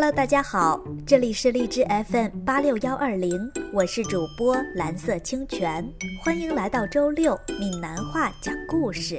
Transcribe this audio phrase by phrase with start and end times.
[0.00, 9.18] Hello，大家好，这里是荔枝 FM 八六幺二零，我是主播蓝色清泉，欢迎来到周六闽南话讲故事。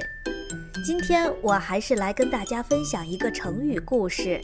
[0.86, 4.40] 今天我还是来跟大家分享一个成语故事。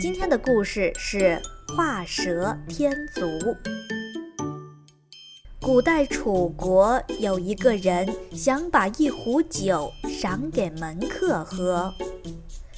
[0.00, 1.38] 今天的故事是
[1.76, 3.20] 画蛇添足。
[5.60, 11.92] 古代楚国有一个人想把一壶酒赏给门客喝。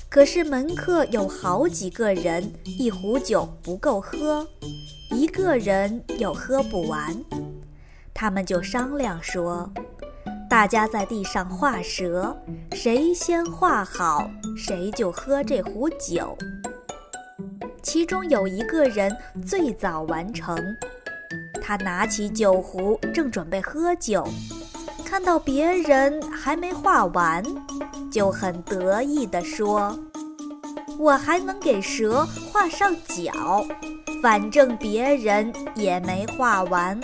[0.08, 4.46] 可是门客有好几个人，一壶酒不够喝，
[5.10, 7.14] 一个人又喝不完。
[8.14, 9.70] 他们就商量说
[10.48, 12.34] ：“大家在地上画蛇，
[12.72, 16.36] 谁先画好，谁就喝这壶酒。”
[17.82, 19.14] 其中有一个人
[19.46, 20.56] 最早完成，
[21.60, 24.26] 他拿起酒壶，正准备喝酒，
[25.04, 27.44] 看到别人还没画完。
[28.10, 29.98] 就很得意地说
[30.98, 33.66] ：“我还能给蛇画上脚，
[34.22, 36.98] 反正别人也没画完。”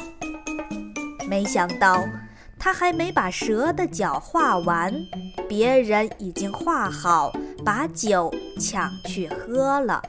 [1.29, 2.05] 没想到
[2.59, 4.93] 他还没把蛇的脚画完，
[5.49, 7.33] 别人已经画好，
[7.65, 10.03] 把酒抢去喝了。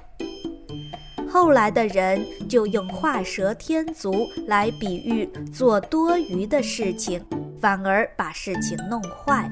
[1.29, 7.23] 后来的人就用“画蛇添足”来比喻做多余的事情，
[7.59, 9.49] 反而把事情弄坏。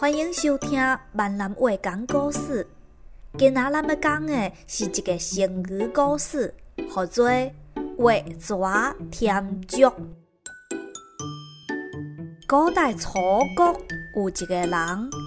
[0.00, 2.64] 欢迎收听闽南话讲故事。
[3.36, 6.54] 今仔咱要讲的是一个成语故事，
[6.94, 7.28] 叫做
[7.98, 9.92] “画蛇添足”。
[12.46, 13.10] 古代楚
[13.56, 13.76] 国
[14.14, 14.70] 有一个人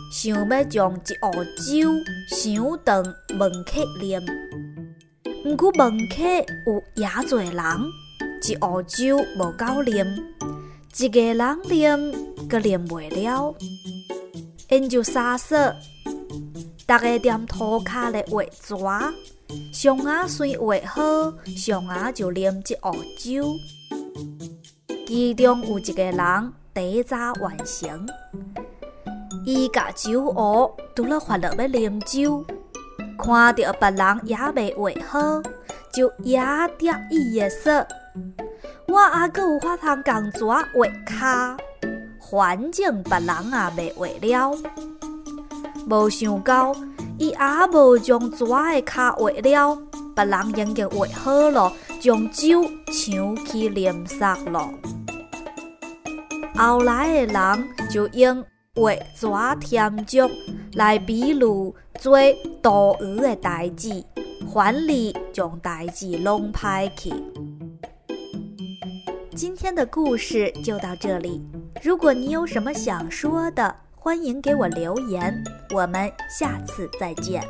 [0.09, 1.92] 想要将一壶酒
[2.30, 3.03] 想当
[3.38, 4.23] 门客啉，
[5.44, 6.23] 毋过门客
[6.66, 7.92] 有遐侪人，
[8.47, 10.08] 一壶酒无够啉，
[10.97, 13.53] 一个人啉，阁啉袂了。
[14.72, 15.58] 因就撒说，
[16.86, 19.14] 大家踮涂骹咧画蛇，
[19.73, 23.54] 上牙先画好，上牙就啉一壶酒。
[25.05, 28.08] 其中有一个人第一早完成，
[29.45, 32.45] 伊甲酒壶拄了发落要啉酒，
[33.17, 35.42] 看到别人也未画好，
[35.92, 36.39] 就也
[36.80, 37.86] 得意的说
[38.88, 41.58] ：“我还阁有法通共蛇画骹。”
[42.31, 44.58] 反正别人也未画了，
[45.89, 46.73] 无想到
[47.17, 47.37] 伊也
[47.73, 49.77] 无将蛇的脚画了，
[50.15, 54.70] 别人已经画好了，将酒抢去啉杀了。
[56.55, 58.41] 后来的人就用
[58.75, 60.20] 画蛇添足
[60.75, 62.17] 来比喻做
[62.61, 64.02] 多余的代志，
[64.53, 67.11] 反而将代志弄歹去。
[69.41, 71.41] 今天的故事就到这里。
[71.81, 75.43] 如果你有什么想说的，欢迎给我留言。
[75.73, 77.41] 我们下次再见。